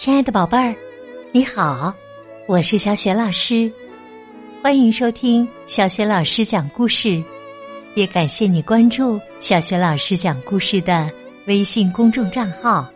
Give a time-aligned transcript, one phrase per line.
[0.00, 0.74] 亲爱的宝贝儿，
[1.30, 1.94] 你好，
[2.48, 3.70] 我是小雪老师，
[4.62, 7.22] 欢迎收听小雪老师讲故事，
[7.94, 11.10] 也感谢你关注小雪老师讲故事的
[11.48, 12.90] 微信公众账号。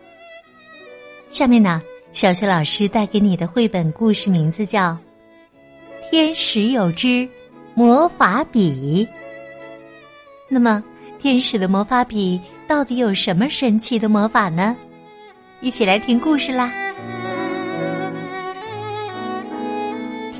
[1.29, 1.79] 下面呢，
[2.11, 4.89] 小雪老师带给你的绘本故事名字叫
[6.09, 7.29] 《天使有支
[7.75, 9.05] 魔法笔》。
[10.49, 10.83] 那么，
[11.19, 14.75] 天使的魔法笔到底有什么神奇的魔法呢？
[15.61, 16.73] 一起来听故事啦！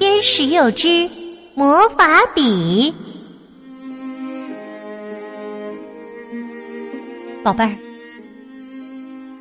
[0.06, 1.10] 天使有支
[1.56, 2.94] 魔法笔，
[7.44, 7.76] 宝贝儿，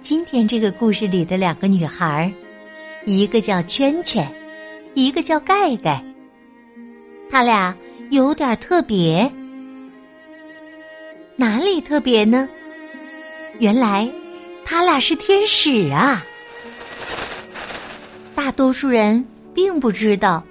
[0.01, 2.33] 今天这个故事里的两个女孩，
[3.05, 4.27] 一个叫圈圈，
[4.95, 6.03] 一个叫盖盖，
[7.29, 7.77] 她俩
[8.09, 9.31] 有点特别，
[11.37, 12.49] 哪里特别呢？
[13.59, 14.11] 原来，
[14.65, 16.25] 他俩是天使啊！
[18.35, 19.23] 大多数人
[19.55, 20.43] 并不知道。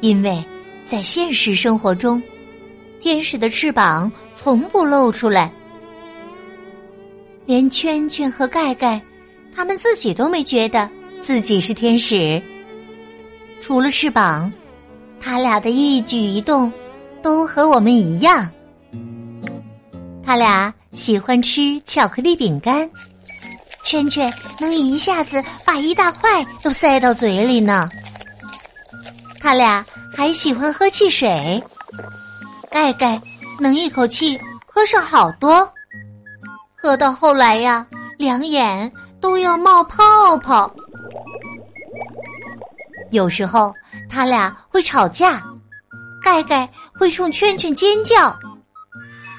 [0.00, 0.44] 因为
[0.84, 2.22] 在现实生活中，
[3.00, 5.50] 天使的翅膀从不露出来，
[7.44, 9.00] 连圈圈和盖盖，
[9.54, 10.88] 他们自己都没觉得
[11.22, 12.40] 自己是天使。
[13.60, 14.52] 除了翅膀，
[15.20, 16.70] 他俩的一举一动
[17.22, 18.48] 都和我们一样。
[20.22, 22.88] 他俩喜欢吃巧克力饼干，
[23.82, 27.88] 圈圈能一下子把一大块都塞到嘴里呢。
[29.46, 31.62] 他俩还喜欢喝汽水，
[32.68, 33.22] 盖盖
[33.60, 35.72] 能一口气喝上好多，
[36.74, 37.86] 喝到后来呀，
[38.18, 40.68] 两眼都要冒泡泡。
[43.12, 43.72] 有时候
[44.10, 45.40] 他俩会吵架，
[46.20, 48.36] 盖盖会冲圈圈尖叫，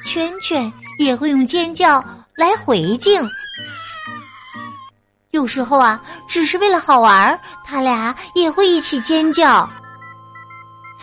[0.05, 2.02] 圈圈也会用尖叫
[2.33, 3.30] 来回敬。
[5.31, 9.69] 有时候啊，只是为了好玩，他俩也会一起尖叫。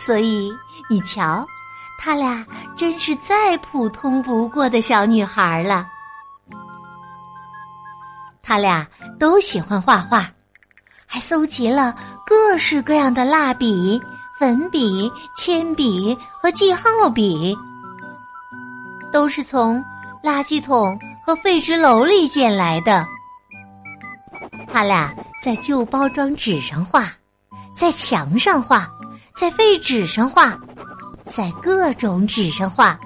[0.05, 0.53] 所以，
[0.87, 1.43] 你瞧，
[1.97, 2.45] 他俩
[2.75, 5.87] 真是再普通不过的小女孩了。
[8.43, 8.85] 他俩
[9.19, 10.29] 都喜欢画画，
[11.07, 11.91] 还搜集了
[12.23, 13.99] 各式各样的蜡笔、
[14.37, 17.57] 粉笔、铅笔和记号笔，
[19.11, 19.83] 都是从
[20.23, 20.95] 垃圾桶
[21.25, 23.03] 和废纸篓里捡来的。
[24.71, 25.11] 他俩
[25.41, 27.11] 在旧包装纸上画，
[27.75, 28.87] 在墙上画。
[29.35, 30.57] 在废纸上画，
[31.25, 32.97] 在各种纸上画，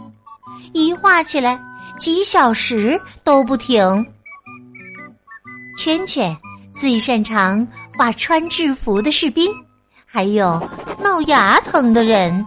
[0.73, 1.59] 一画起来
[1.97, 4.05] 几小时都不停。
[5.75, 6.37] 圈圈
[6.75, 9.51] 最擅长画穿制服的士兵，
[10.05, 10.61] 还有
[11.03, 12.45] 闹牙疼的人。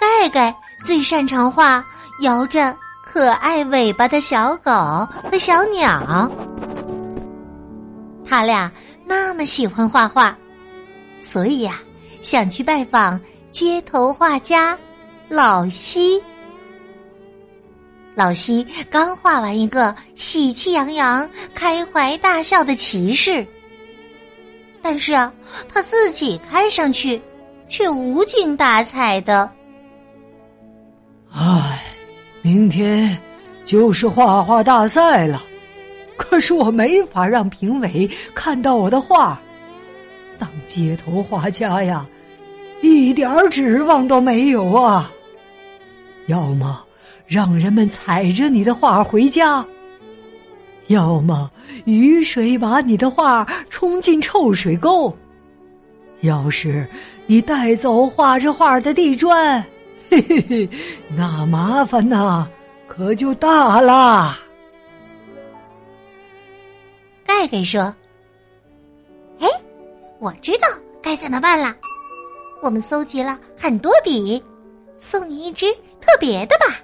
[0.00, 0.54] 盖盖
[0.84, 1.84] 最擅长画
[2.20, 2.74] 摇着
[3.04, 4.70] 可爱尾巴的小狗
[5.30, 6.30] 和小鸟。
[8.26, 8.72] 他俩
[9.04, 10.34] 那么喜欢画画，
[11.20, 11.78] 所以呀。
[12.24, 13.20] 想去拜访
[13.52, 14.76] 街头画家
[15.28, 16.20] 老西。
[18.14, 23.46] 老西刚画完一个喜气洋洋、开怀大笑的骑士，
[24.80, 25.30] 但是啊，
[25.68, 27.20] 他自己看上去
[27.68, 29.50] 却无精打采的。
[31.30, 31.82] 唉，
[32.40, 33.18] 明天
[33.66, 35.42] 就是画画大赛了，
[36.16, 39.38] 可是我没法让评委看到我的画。
[40.38, 42.06] 当街头画家呀！
[42.84, 45.10] 一点指望都没有啊！
[46.26, 46.84] 要么
[47.26, 49.64] 让人们踩着你的画回家，
[50.88, 51.50] 要么
[51.86, 55.16] 雨水把你的画冲进臭水沟。
[56.20, 56.86] 要是
[57.26, 59.64] 你带走画着画的地砖，
[60.10, 60.68] 嘿嘿嘿，
[61.16, 62.46] 那麻烦呐
[62.86, 64.36] 可就大了。
[67.24, 67.82] 盖盖说
[69.40, 69.48] ：“哎，
[70.18, 70.68] 我知道
[71.00, 71.74] 该怎么办了。”
[72.64, 74.42] 我们搜集了很多笔，
[74.96, 75.70] 送你一支
[76.00, 76.80] 特别的吧。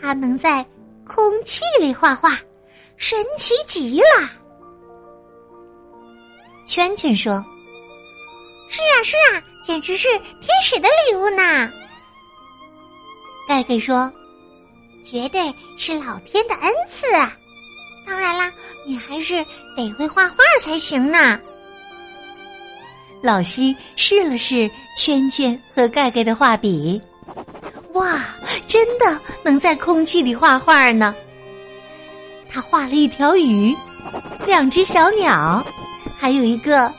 [0.00, 0.66] 它能在
[1.06, 2.36] 空气里画画，
[2.96, 4.28] 神奇极了。
[6.66, 7.34] 圈圈说
[8.68, 11.70] ：“是啊，是啊，简直是天使的礼物呢。”
[13.46, 14.12] 盖盖说
[15.08, 17.32] ：“绝对是老天的恩赐啊！
[18.04, 18.52] 当然啦，
[18.84, 19.46] 你还是
[19.76, 21.40] 得会画画才行呢。”
[23.22, 27.00] 老西试了试圈圈和盖盖的画笔，
[27.92, 28.20] 哇，
[28.66, 31.14] 真的能在空气里画画呢！
[32.50, 33.74] 他画了一条鱼，
[34.44, 35.64] 两只小鸟，
[36.18, 36.92] 还有一个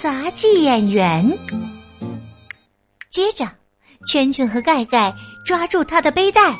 [0.00, 1.26] 杂技演员。
[3.10, 3.48] 接着，
[4.06, 5.12] 圈圈和盖盖
[5.44, 6.54] 抓住他的背带，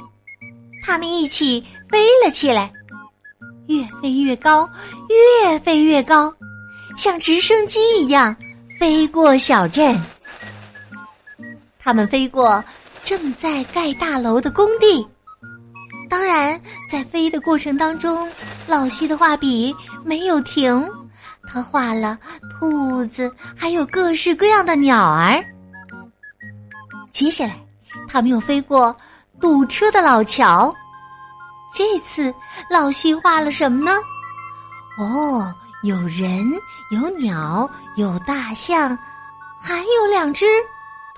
[0.82, 2.72] 他们一起飞了起来，
[3.68, 4.68] 越飞越高，
[5.42, 6.32] 越飞越高，
[6.96, 8.34] 像直升机一样
[8.82, 10.04] 飞过小镇。
[11.78, 12.62] 他们飞过
[13.04, 15.08] 正在盖大楼的工地。
[16.10, 18.28] 当然，在飞的过程当中，
[18.66, 19.72] 老西的画笔
[20.04, 20.84] 没有停，
[21.46, 22.18] 他画了
[22.58, 25.40] 兔子，还有各式各样的鸟儿。
[27.12, 27.56] 接下来，
[28.08, 28.92] 他们又飞过
[29.40, 30.74] 堵车的老桥。
[31.72, 32.34] 这次，
[32.68, 33.92] 老西画了什么呢？
[34.98, 36.44] 哦，有人，
[36.90, 38.96] 有鸟，有大象，
[39.60, 40.46] 还有两只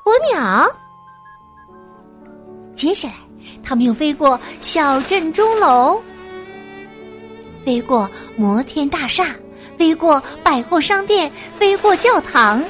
[0.05, 0.71] 鸵鸟。
[2.75, 3.15] 接下来。
[3.63, 6.01] 他们又飞过小镇钟楼，
[7.63, 9.27] 飞过摩天大厦，
[9.77, 12.65] 飞过百货商店，飞过教堂。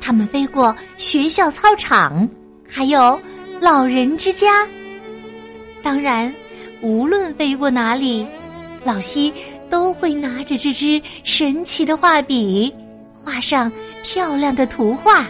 [0.00, 2.28] 他们飞过学校操场，
[2.68, 3.20] 还有
[3.60, 4.64] 老人之家。
[5.82, 6.32] 当然，
[6.80, 8.24] 无论飞过哪里，
[8.84, 9.34] 老西
[9.70, 12.72] 都会拿着这支神奇的画笔，
[13.24, 13.70] 画上
[14.02, 15.26] 漂亮的图画。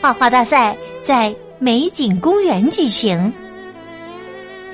[0.00, 1.34] 画画大赛在。
[1.60, 3.32] 美景公园举行，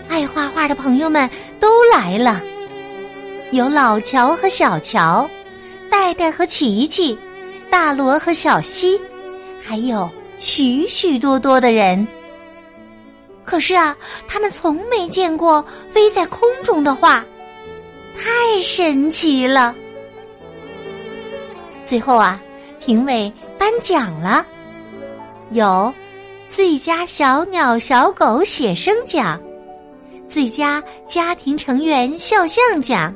[0.09, 1.29] 爱画画的朋友们
[1.61, 2.41] 都来了，
[3.53, 5.29] 有老乔和小乔，
[5.89, 7.17] 戴戴和琪琪，
[7.71, 8.99] 大罗和小西，
[9.63, 12.05] 还有许许多多的人。
[13.51, 13.97] 可是啊，
[14.29, 15.61] 他们从没见过
[15.93, 17.25] 飞在空中的画，
[18.17, 19.75] 太神奇了。
[21.85, 22.41] 最后啊，
[22.79, 24.47] 评委颁奖了，
[25.51, 25.93] 有。
[26.47, 29.41] 最佳小鸟小狗写生奖，
[30.29, 33.13] 最佳家庭成员肖像奖，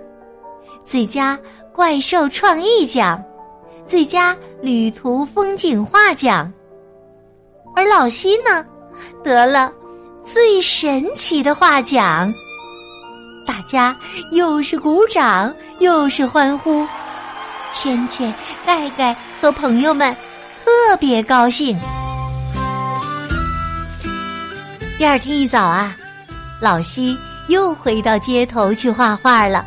[0.85, 1.39] 最佳
[1.73, 3.23] 怪兽创意奖，
[3.87, 6.53] 最佳旅途风景画奖。
[7.77, 8.67] 而老西呢，
[9.23, 9.73] 得了
[10.25, 12.33] 最神奇的画奖。
[13.47, 13.95] 大家
[14.33, 16.87] 又是鼓掌又是欢呼，
[17.73, 18.33] 圈圈、
[18.65, 20.15] 盖盖和朋友们
[20.65, 21.79] 特别高兴。
[24.97, 25.95] 第二天一早啊，
[26.61, 27.17] 老西
[27.49, 29.67] 又回到街头去画画了。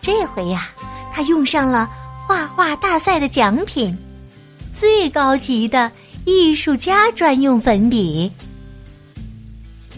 [0.00, 0.68] 这回呀，
[1.12, 1.88] 他用上了
[2.26, 3.96] 画画大赛的奖品——
[4.74, 5.90] 最高级的
[6.24, 8.32] 艺术家专用粉笔。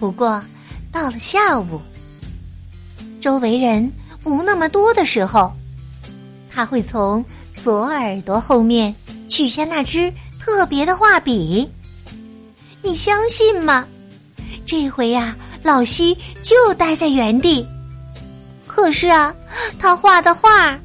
[0.00, 0.42] 不过，
[0.90, 1.78] 到了下午，
[3.20, 3.92] 周围人
[4.22, 5.52] 不那么多的时候，
[6.50, 7.22] 他会从
[7.54, 8.94] 左耳朵后面
[9.28, 10.10] 取下那支
[10.40, 11.70] 特别的画笔。
[12.80, 13.86] 你相信吗？
[14.64, 17.66] 这回呀，老西就待在原地。
[18.66, 19.34] 可是啊，
[19.78, 20.78] 他画的画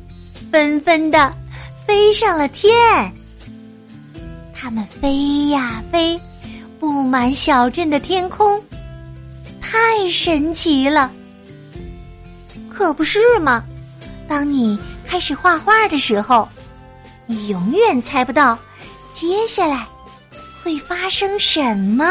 [0.52, 1.34] 纷纷的
[1.88, 2.76] 飞上了天。
[4.54, 6.20] 他们飞呀飞，
[6.82, 8.55] 布满小镇的天空，
[9.76, 11.12] 太神奇了。
[12.70, 13.64] 可不是吗？
[14.28, 16.48] 当你开始画画的时候，
[17.26, 18.58] 你永远猜不到
[19.12, 19.86] 接下来
[20.64, 22.06] 会发生什么。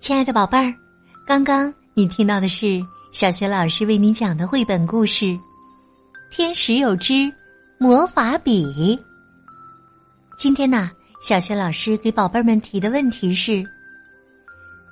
[0.00, 0.74] 亲爱的宝贝儿，
[1.28, 2.80] 刚刚你听到的是
[3.12, 5.26] 小学老师为你讲的绘本故事
[6.30, 7.30] 《天使有支
[7.76, 8.64] 魔法笔》。
[10.38, 10.90] 今天呢，
[11.22, 13.62] 小学老师给宝贝儿们提的问题是：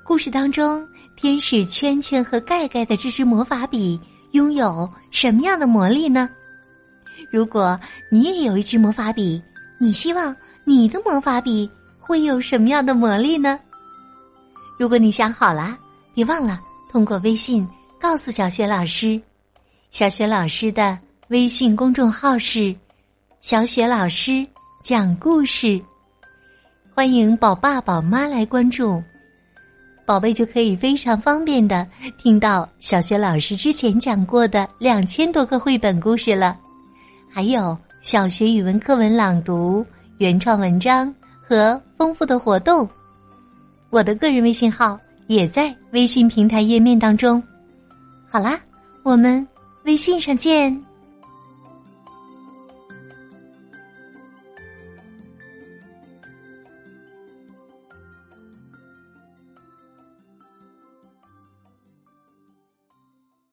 [0.04, 3.98] 故事当中，天使圈圈和盖盖的这支魔法笔
[4.32, 6.28] 拥有什么样的魔力呢？
[7.32, 7.80] 如果
[8.12, 9.40] 你也有一支魔法笔，
[9.80, 11.66] 你希望你的魔法笔
[11.98, 13.58] 会有什么样的魔力呢？
[14.78, 15.78] 如果你想好了，
[16.16, 16.58] 别忘了
[16.90, 17.68] 通过微信
[18.00, 19.20] 告诉小雪老师。
[19.90, 22.74] 小雪老师的微信公众号是
[23.42, 24.46] “小雪老师
[24.82, 25.78] 讲故事”，
[26.96, 28.98] 欢迎宝爸宝妈来关注，
[30.06, 31.86] 宝贝就可以非常方便的
[32.18, 36.56] 听到小雪老师之前讲过的两千多个绘本故事了，
[37.30, 39.84] 还有小学语文课文朗读、
[40.16, 41.14] 原创文章
[41.46, 42.88] 和丰富的活动。
[43.90, 47.42] 我的个人微信号也在微信平台页面当中。
[48.30, 48.60] 好啦，
[49.04, 49.46] 我们
[49.84, 50.85] 微信上见。